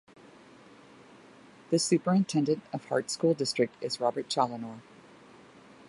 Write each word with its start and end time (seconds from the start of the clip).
The 1.69 1.77
superintendent 1.77 2.63
of 2.73 2.85
Hart 2.85 3.11
School 3.11 3.35
District 3.35 3.75
is 3.83 3.99
Robert 4.01 4.29
Challinor. 4.29 4.79